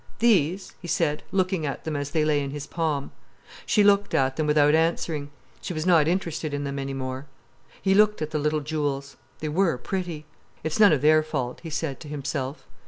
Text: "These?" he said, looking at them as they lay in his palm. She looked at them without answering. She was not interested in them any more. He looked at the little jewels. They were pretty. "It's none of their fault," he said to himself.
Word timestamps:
"These?" 0.17 0.73
he 0.81 0.87
said, 0.87 1.21
looking 1.31 1.63
at 1.63 1.83
them 1.83 1.95
as 1.95 2.09
they 2.09 2.25
lay 2.25 2.41
in 2.41 2.49
his 2.49 2.65
palm. 2.65 3.11
She 3.67 3.83
looked 3.83 4.15
at 4.15 4.35
them 4.35 4.47
without 4.47 4.73
answering. 4.73 5.29
She 5.61 5.75
was 5.75 5.85
not 5.85 6.07
interested 6.07 6.55
in 6.55 6.63
them 6.63 6.79
any 6.79 6.95
more. 6.95 7.27
He 7.79 7.93
looked 7.93 8.19
at 8.19 8.31
the 8.31 8.39
little 8.39 8.61
jewels. 8.61 9.15
They 9.41 9.49
were 9.49 9.77
pretty. 9.77 10.25
"It's 10.63 10.79
none 10.79 10.91
of 10.91 11.03
their 11.03 11.21
fault," 11.21 11.59
he 11.61 11.69
said 11.69 11.99
to 11.99 12.07
himself. 12.07 12.65